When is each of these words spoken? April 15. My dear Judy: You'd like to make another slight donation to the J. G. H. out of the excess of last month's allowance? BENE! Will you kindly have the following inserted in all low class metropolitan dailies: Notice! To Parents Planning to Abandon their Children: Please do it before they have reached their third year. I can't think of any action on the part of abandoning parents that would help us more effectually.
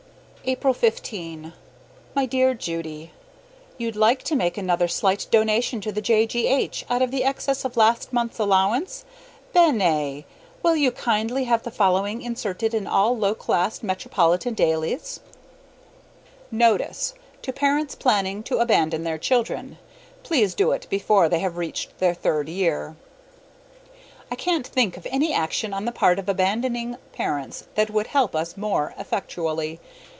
April 0.43 0.73
15. 0.73 1.53
My 2.15 2.25
dear 2.25 2.55
Judy: 2.55 3.11
You'd 3.77 3.95
like 3.95 4.23
to 4.23 4.35
make 4.35 4.57
another 4.57 4.87
slight 4.87 5.27
donation 5.29 5.81
to 5.81 5.91
the 5.91 6.01
J. 6.01 6.25
G. 6.25 6.47
H. 6.47 6.83
out 6.89 7.03
of 7.03 7.11
the 7.11 7.23
excess 7.23 7.63
of 7.63 7.77
last 7.77 8.11
month's 8.11 8.39
allowance? 8.39 9.05
BENE! 9.53 10.23
Will 10.63 10.75
you 10.75 10.89
kindly 10.89 11.43
have 11.43 11.61
the 11.61 11.69
following 11.69 12.23
inserted 12.23 12.73
in 12.73 12.87
all 12.87 13.15
low 13.15 13.35
class 13.35 13.83
metropolitan 13.83 14.55
dailies: 14.55 15.19
Notice! 16.49 17.13
To 17.43 17.53
Parents 17.53 17.93
Planning 17.93 18.41
to 18.43 18.57
Abandon 18.57 19.03
their 19.03 19.19
Children: 19.19 19.77
Please 20.23 20.55
do 20.55 20.71
it 20.71 20.87
before 20.89 21.29
they 21.29 21.39
have 21.39 21.55
reached 21.55 21.99
their 21.99 22.15
third 22.15 22.49
year. 22.49 22.95
I 24.31 24.35
can't 24.35 24.65
think 24.65 24.97
of 24.97 25.05
any 25.11 25.31
action 25.33 25.71
on 25.71 25.85
the 25.85 25.91
part 25.91 26.17
of 26.17 26.27
abandoning 26.27 26.97
parents 27.13 27.67
that 27.75 27.91
would 27.91 28.07
help 28.07 28.35
us 28.35 28.57
more 28.57 28.95
effectually. 28.97 29.79